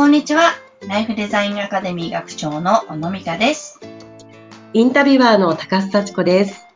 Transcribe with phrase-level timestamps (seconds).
[0.00, 0.52] こんにちは。
[0.88, 3.78] ライフデザインアカデミー学長の小野美香です。
[4.72, 6.66] インタビュアーの高須幸子です。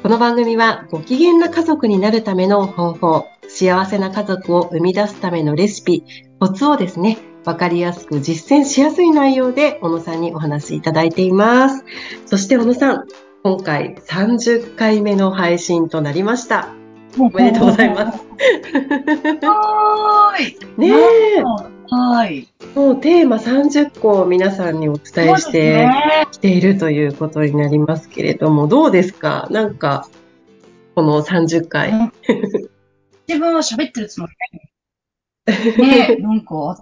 [0.00, 6.04] この番組はご機嫌な家族になるための方法、幸せな家族を生み出すためのレシピ、
[6.38, 11.84] コツをですね、わかりやすく実践しやすい内容で小野さんにお話しいただいています。
[12.26, 13.08] そして小野さん、
[13.42, 16.68] 今回30回目の配信となりました。
[17.18, 18.18] おおめでとうございます。
[19.44, 20.56] はーい。
[20.78, 21.42] ねえ、
[21.94, 22.48] はい。
[22.74, 26.26] もうテーマ30個を皆さんにお伝えしてね。
[26.32, 29.46] きているということになりますけれども、どうですか？
[29.50, 30.08] なんか、
[30.94, 31.92] この30回。
[33.28, 35.82] 自分は喋ってるつもり。
[35.82, 36.76] ねえ、 なんか、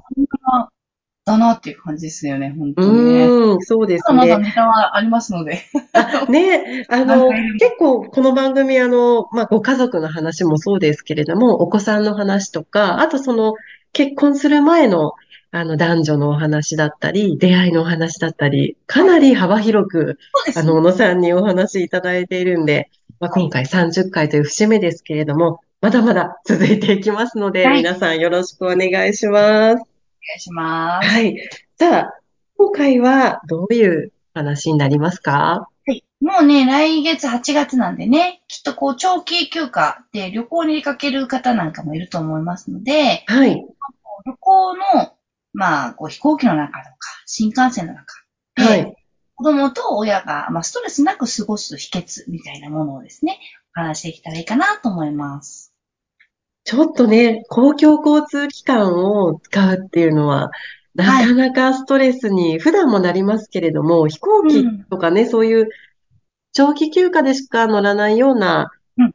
[1.24, 3.26] だなっていう感じですよね、本う当にね。
[3.26, 4.44] ーん、そうですまだまだね。
[4.48, 5.62] ネタはありますので。
[5.92, 13.54] あね、あの、結構この番組、あの、まあ、ご家族の話もそうですけれども、お子さんの話とか、あとその、
[13.92, 15.12] 結婚する前の、
[15.52, 20.18] あの、男女のお話だったり、出会いのお話だったり、かなり幅広く、
[20.56, 22.88] あの、小野さんにお話しいただいているんで、
[23.18, 29.72] まあ、今回30回という節目ですけれども、まだまだ続いていきますので、はい皆さんよろしくお願いします。
[29.72, 29.82] お願
[30.36, 31.08] いします。
[31.08, 31.36] はい。
[31.78, 32.14] じゃあ、
[32.56, 35.32] 今回はどういう話になりますか？
[35.32, 35.69] はい。
[36.20, 43.64] もうね、来月8月なんでね、きっとこう、長期休暇で旅行に出かける方なんかもいると思いますので、はい。
[44.26, 44.82] 旅行の、
[45.54, 48.14] まあ、こう飛行機の中とか、新幹線の中
[48.56, 48.96] で、はい。
[49.34, 53.40] 子供と親が、まあ、ストレスなく過ごす秘訣みたいなものをですね、
[53.74, 55.72] お話しできたらいいかなと思います。
[56.64, 60.50] ちょっとね、公共交通機関を使うっていうのは、
[60.94, 65.68] なかなかストレスに普段もなりますけれども、飛行機とかね、そういう
[66.52, 69.12] 長期休暇でしか乗らないようなうんうん。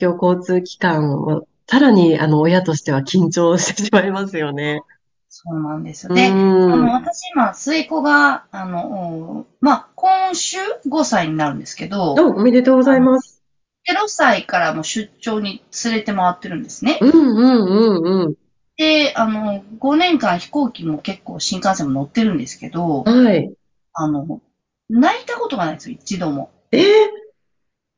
[0.00, 4.82] 公共交通機関を、さらにあの親としては緊張してしまいますよね。
[5.28, 6.12] そうなんですよ。
[6.12, 6.88] うで、あの、ん。
[6.88, 13.40] 私今、末っ子が、あの、まあ、今週5歳になるんですけど、お、おめでとうございます。
[13.88, 16.98] 0歳からも出張に連れて回ってるんですね。
[17.00, 18.34] うんうんうんうん。
[18.76, 23.54] で、あの、5年間飛行機も結構新幹線も乗ってるんですけど、はい。
[23.92, 24.40] あの、
[24.88, 26.50] 泣いたことがないんですよ、一度も。
[26.70, 26.82] えー、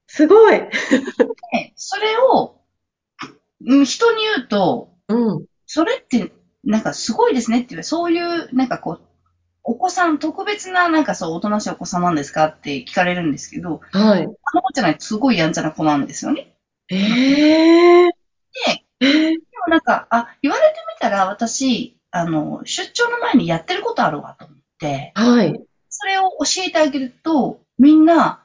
[0.06, 0.58] すごい。
[0.58, 0.70] で、
[1.76, 2.56] それを、
[3.64, 5.46] うん人に言うと、うん。
[5.66, 6.32] それって、
[6.64, 9.00] なんかすごいですねっていう、そういう、なんかこう、
[9.62, 14.22] お子さん、特別な、なんかそう、おとなしいお子さんなんですかって聞かれるんですけど、はい。
[14.22, 16.56] あの子じゃないとすごいやんちゃな子なんですよね。
[16.88, 16.98] えー、
[19.00, 19.36] えー、で
[19.66, 25.60] もなんか、あ、言われてみたら私、あの、出張の前にやってることあるわと思って、はい。
[26.44, 28.44] 教えてあげると、みんな、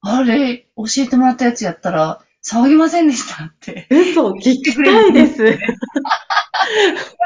[0.00, 3.86] あれ、教えてもらったやつやったら、騒ぎませんでしたって。
[3.90, 5.44] 嘘、聞きたいです。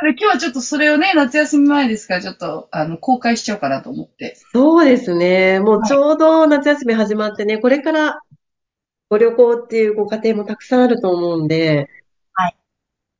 [0.02, 4.36] 今日はちょっとそれをね、夏休み前ですから、ちょっと、あの、公開しちゃおうかなと思って。
[4.52, 5.60] そうですね。
[5.60, 8.20] もうちょうど夏休み始まってね、これから
[9.08, 11.88] ご旅行っていうご家庭もたくさんあると思うんで、
[12.32, 12.56] はい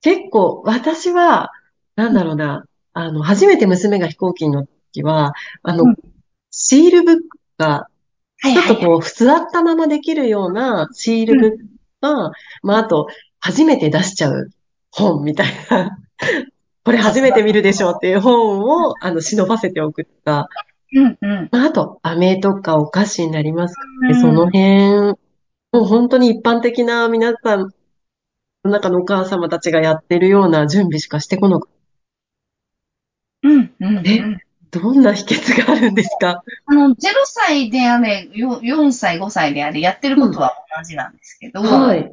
[0.03, 1.51] 結構私は、
[1.97, 5.33] なんだろうな、あの、初めて娘が飛行機に乗った時は、
[5.63, 5.97] あのうん、
[6.69, 7.23] シールブック
[7.59, 7.87] が。
[8.43, 11.59] ちょっとこう、座ったままできるようなシールブック
[12.03, 12.33] が、
[12.63, 13.07] まあ、あと、
[13.39, 14.51] 初めて出しちゃう
[14.91, 15.97] 本みたいな、
[16.85, 20.49] これ初めて見るでしょうっていう本を、あの、忍ばせておくとか、
[20.93, 21.49] うんうん。
[21.53, 24.15] まああと、飴とかお菓子になりますかね。
[24.15, 24.91] うんその辺、
[25.73, 27.71] もう本当に一般的な皆さん、
[28.65, 31.69] の中のお母様たちがやってるような準備しかしてこなく
[33.43, 34.41] うんうんうえん。
[34.81, 36.43] どんな秘訣があるんですか？
[36.67, 42.13] あの、0歳であれ、よ4歳、5歳であれ、やってることは同じなんですけど、はい。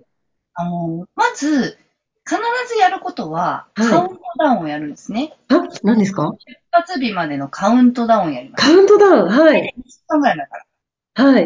[0.55, 1.77] あの、まず、
[2.25, 2.39] 必
[2.73, 5.35] ずやることは、はいカウントダウンをやるんですね。
[5.49, 6.31] あ、何ですか？
[6.45, 8.65] 出発日までのカウントダウンをやります。
[8.65, 9.29] カウントダウン。
[9.29, 9.73] はい。
[9.77, 10.55] 1時間ぐらいだか
[11.15, 11.23] ら。
[11.25, 11.45] はい。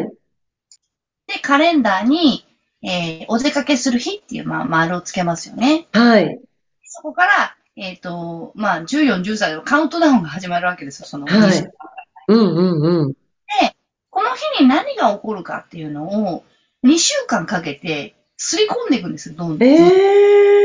[1.26, 2.44] で、カレンダーに、
[2.82, 5.88] えーお出かけする日っていう、まあ、丸をつけますよね。
[5.92, 6.40] はい。
[6.84, 11.70] そこから、えっ、と、まあ、14、13でカウントダウンが始まるわけですよ、そのはい2時間
[12.28, 13.14] うんうんうん。
[14.10, 16.44] この日に何が起こるかっていうのを、
[16.84, 19.68] 2週間かけて、すり込んでいくんですよ、どんどん。
[19.68, 20.58] ええ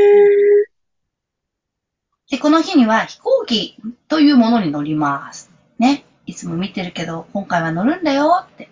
[2.30, 3.76] で、この日には飛行機
[4.08, 5.52] というものに乗ります。
[5.78, 6.04] ね。
[6.26, 8.68] いつも見てるけど、今回は乗るんだよって。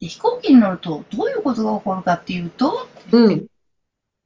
[0.00, 3.46] で、飛行機に乗ると、どういうことが起こるかっていうと、うん。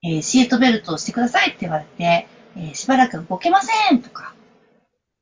[0.05, 4.35] えーシートベルトをしてくださいって言われて、えーしばらく動けませんとか、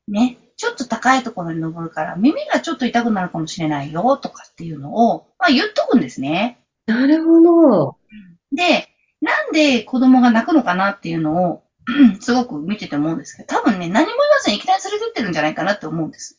[0.06, 0.38] ね。
[0.56, 6.58] ちょっと高いところに登るから、耳がちょっと痛くなるかもしれないよとかっていうのを、まあ言っとくんですね。
[6.86, 7.96] なるほど。
[8.52, 8.88] で、
[9.20, 16.38] なんで子供が泣くのかなっていうのをうんすごく見てて思うんですけど、多分ね、何も言わずにいきなり連れてってるんじゃないかなって思うんです。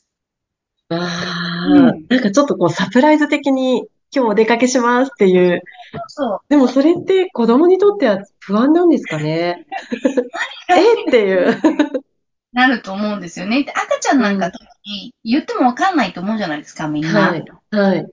[0.89, 3.85] ああ、うんなんかちょっとこうサプライズ的に
[4.15, 5.63] 今日お出かけしますっていう。
[6.07, 6.39] そう。
[6.49, 9.65] でもそれって子供にとっては不安なんですかね？
[10.77, 11.03] え？
[11.07, 11.61] っていう。
[12.51, 13.63] なると思うんですよね。
[13.63, 17.29] で赤ちゃんなんか特に言ってもわかんないと思うじゃないですか、みんな。
[17.29, 17.43] はい。
[17.71, 18.07] はい。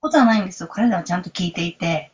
[0.00, 0.68] ことはないんですよ。
[0.68, 2.12] 彼らはちゃんと聞いていて。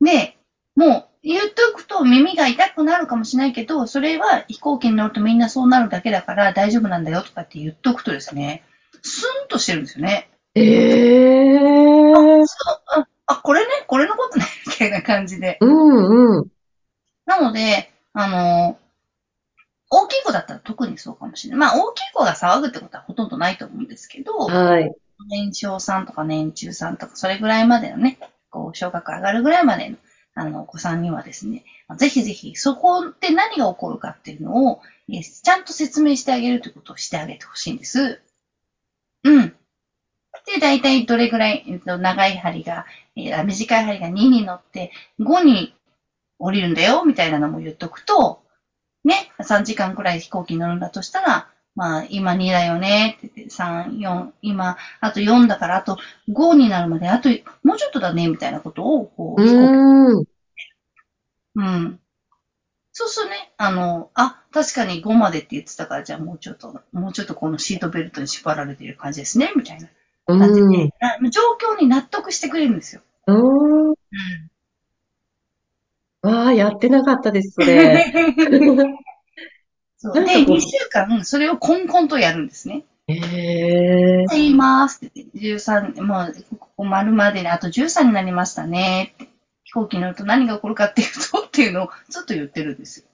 [0.00, 0.36] で、
[0.76, 8.62] もう言っとくと耳が痛くなるかもしれないけど、それは飛行機に乗るとみんなそうなるだけだから大丈夫なんだよとかって言っとくとですね、
[9.02, 10.30] スンとしてるんですよね。
[10.54, 12.46] ええー。
[12.46, 15.58] そうあ、あこれね、これのことね、みたいな感じで。
[15.60, 16.46] うんうん。
[17.26, 18.78] なので、あの、
[19.90, 21.58] 大きい子だったら特にそうかもしれない。
[21.58, 24.94] まあ、大きい子が騒ぐってことはほとんどないと思うんですけど、はい。
[25.30, 28.18] 年少さんとか年中さんとか、それぐらいまでのね、
[28.50, 29.96] こう、小学校上がるぐらいまでの、
[30.34, 31.64] あの、お子さんにはですね、
[31.96, 34.80] ぜひぜひ、そこで何が起こるかっていうのを、
[35.10, 38.20] えちゃんと説明してあげるということをしてあげてほしいんです。
[39.24, 39.56] うん。
[40.46, 42.86] で、大体どれぐらい、えっと、長い針が、
[43.16, 45.74] えー短い針が2に乗って、5に
[46.38, 48.42] 降りるんだよ、みたいなのも言っとくと、
[49.04, 55.98] ね、3時間くらい飛行機に乗るんだとしたら、まあ、今2だよね、って言って、3、4、今、あと4だから、あと
[56.28, 57.28] 5になるまで、あと、
[57.62, 60.28] もうちょっとだね、みたいなことを、こう、う飛行機。
[61.54, 62.00] うん。
[62.92, 69.88] そうするとね、あの、あ、確かに5までって言ってたから、じゃあもうちょっと、もうちょっとこのシートベルトに縛られている感じですね、みたいな
[70.26, 71.30] うん。
[71.30, 73.02] 状況に納得してくれるんですよ。
[73.28, 73.88] うん。
[73.90, 73.96] うん。
[76.22, 78.12] わあ、やってなかったです、それ。
[79.98, 82.84] そうで、なんかこう2週間、それをコンコンとやるんですね。
[83.08, 89.28] ええ言いますって言って、13、もう、ここ丸までにあと13になりましたねって。
[89.68, 93.06] 飛行機に乗ると何が起こるかっていうと、っていうのをずっと言ってるんですよ。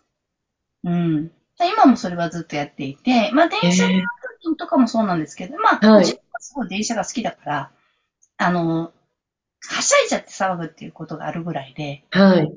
[0.84, 1.26] うん。
[1.26, 1.32] で
[1.72, 4.06] 今もそれはずっとやっていて、まあ電車に乗る
[4.40, 7.70] 時とかもそうなんですけど、まあ、はい自分はすごい電車が好きだから、
[8.36, 8.92] あの、
[9.66, 12.54] はしゃいじゃって騒ぐっていうことがあるぐらいで、はい。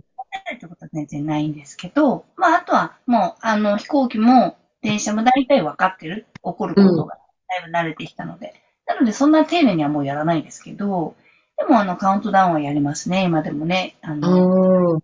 [0.56, 6.26] ってことは全然ないんですけど、まあ、あとはもう、あの、飛行機も電車も大体分かってる。
[6.44, 8.54] 起こることがだいぶ慣れてきたので。
[8.86, 11.16] なので、そんな丁寧にはもうやらないですけど、
[11.58, 13.98] でも、あの、カウントダウンはやりますね、今でもね。
[14.02, 15.00] あの、うん。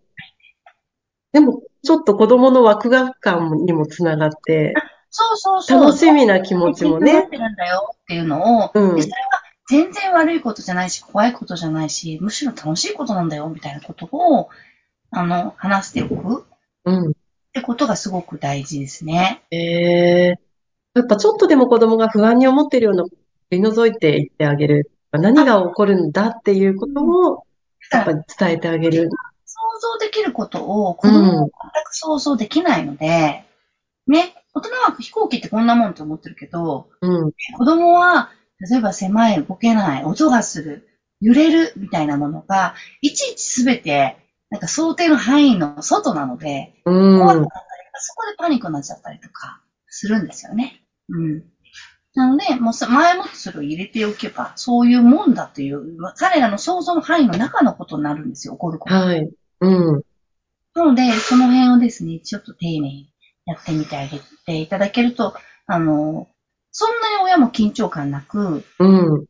[1.33, 4.73] でも、ちょっと子供のワクワク感にもつながって、
[5.09, 5.83] そうそうそう。
[5.83, 7.29] 楽しみな気持ちもねなっ。
[7.29, 14.49] てるんだよっていうのを、うんでそれは全然悪いことじゃないし、怖いことじゃないし、むしろ楽しいことなんだよ、みたいなことを、
[15.13, 16.45] あの、話しておくっ
[16.85, 17.13] うん。
[17.53, 19.43] てことがすごく大事ですね。
[19.51, 19.57] え
[20.31, 20.39] え
[20.95, 23.21] やっぱちょっとでも子供が不安に思っているような取
[23.51, 24.91] り除いていってあげる。
[25.11, 27.45] 何が起こるんだっていうことを、
[27.91, 29.09] やっぱり伝えてあげる。
[29.45, 33.43] 想像できることを子供は全く想像できないので、
[34.07, 37.31] ね、大人は飛行機ってこんなもんと思ってるけど、うん。
[37.57, 38.31] 子供は、
[38.69, 40.87] 例えば狭い、動けない、音がする、
[41.21, 44.17] 揺れるみたいなものが、いちいちすべて、
[44.53, 47.19] なんか想定の範囲の外なので、うん。
[47.19, 47.63] 怖くなったり、
[47.95, 50.83] そこでパニックになっちゃったりとかするんですよね。
[51.09, 51.43] うん。
[52.13, 58.93] なので、もうさ前もってそれを入れておけば、そういうもんだという、まあ彼らの想像の範囲の中のことになるんですよ、起こること。
[58.93, 59.27] はい。
[59.61, 60.03] うん。
[60.75, 63.09] なので、その辺をですね、ちょっと丁寧に
[63.47, 65.33] やってみてあげていただけると、
[65.65, 66.27] あの、
[66.69, 69.25] そんなに親も緊張感なく、うん。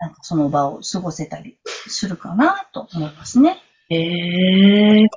[0.00, 3.62] なんかその場を過ごせたりするかなと思いますね。
[3.94, 5.08] ええ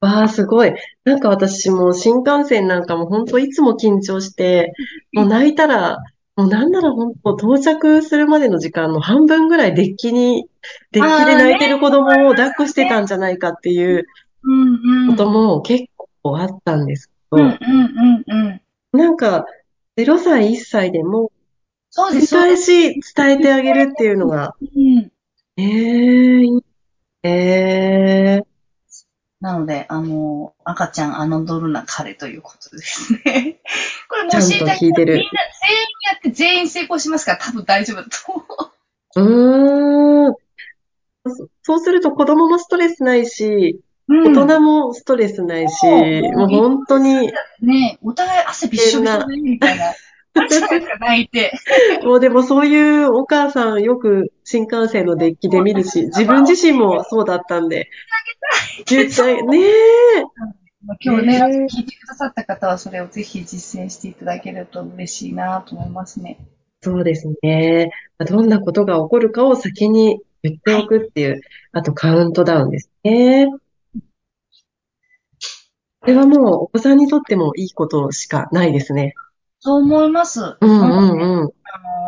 [0.00, 0.74] わあ、すごい。
[1.04, 4.72] なんか私も新幹線なんかも本当いつも緊張して、
[5.12, 5.98] もう泣いたら、
[6.34, 10.48] もうなんなら本当到着するまでの時間の半分ぐらいデッキに、
[10.90, 14.06] デッキで泣いてる子供を抱っこしてたんじゃないかっていう
[14.42, 15.16] うんうん。
[15.16, 15.84] ことも結
[16.22, 18.60] 構あったんですけど、うんうんうん
[18.94, 18.98] うん。
[18.98, 19.46] なんか
[19.96, 21.32] 0歳、1歳でも繰り
[21.90, 22.64] そうです、そうで返す。
[22.64, 25.12] し伝えてあげるっていうのが、うん
[25.58, 26.64] ええいい
[27.24, 28.11] ええ
[29.42, 33.58] なので、あの、赤ちゃん侮るな彼ということですね。
[34.08, 35.24] これもうちゃんと教えてあげ聞いみんな全員や
[36.16, 38.44] って全員成功しますから多分大丈夫だと思
[39.16, 39.20] う。
[39.20, 40.34] うーん。
[41.24, 49.94] そそうすると子供もストレスないし、うん大人もストレスないし、もう本当に、ねお互い汗びっしょびしょでみたいな。
[51.00, 51.52] 泣いて。
[52.02, 57.88] もうでもそういうお母さんよく新幹線のデッキで見るし、自分自身もそうだったんで、
[58.86, 60.24] 言ってあげ、ねえ、
[61.00, 66.38] 今日ね、ね聞いてくださった方はそれをぜひ実践していただけると嬉しいなと思いますね。
[66.82, 67.92] そうですね。
[68.18, 71.40] どんなことが起こるかを先に言っておくっていう、
[71.72, 73.46] あとカウントダウンですね。
[76.00, 79.14] これはもうお子さんにとってもいいことしかないですね。
[79.60, 80.58] そう思います。
[80.60, 80.82] うんうんうん。
[80.82, 82.01] あのー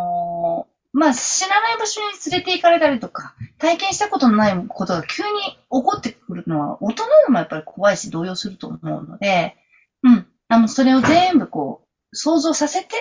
[0.94, 9.56] まあ、知らない場所に連れて行かれたりとか、体験したことのないことが急に起こってくるのは、大人でもやっぱり怖いし動揺すると思うので、
[10.04, 10.26] うん。
[10.46, 11.82] あの、それを全部こ
[12.12, 12.94] う、想像させて、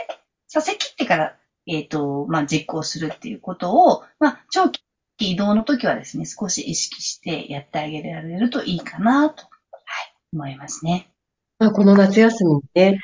[0.47, 4.81] させきってから、えっ、と、まあ、実行するっていうことを、まあ、長期
[5.19, 9.53] 移動の時はですね、少し意識してやってあげられるといいかなと、はい、
[10.33, 11.11] 思いますね。
[11.59, 12.99] まあ、この夏休みにね、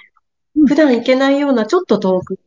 [0.68, 2.40] 普段行けないようなちょっと遠く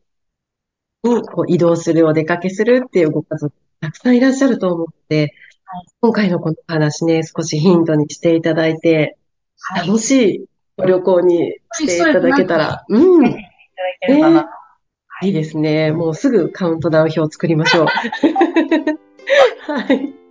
[1.03, 5.33] にこう移動する、お出かけするっていうご家族、たくさんいらっしゃると思うので、はい
[6.03, 9.17] 今回のこの話ね、少しヒントにしていただいて、
[9.59, 9.89] はい。
[9.89, 10.45] 楽しい
[10.77, 13.43] ご旅行にしていただけたら、うん、いただ
[14.01, 14.51] ければな。
[15.23, 15.93] いいですね。
[15.93, 17.87] もうすぐカウントダウン表を作りましょう。
[19.73, 20.22] はい。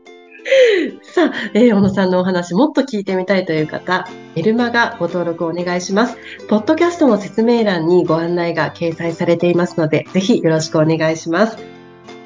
[1.02, 6.18] さあ、えー小野さんのお話もっと聞いてみたいという方、メルマガご登録お願いします。
[6.48, 11.58] ポッドキャストの説明欄にご案内が掲載されていますので、ぜひよろしくお願いします。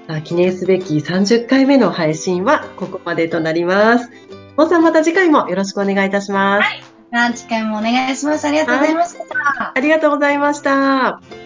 [0.07, 4.09] さあ記念すべき30回目の配信はここまでとなります。
[4.55, 6.95] 小野さんまた次回もよろしくお願いいたします。
[7.11, 8.45] ランチ会もお願いします。
[8.45, 9.73] ありがとうございました。
[9.73, 11.44] ありがとうございました。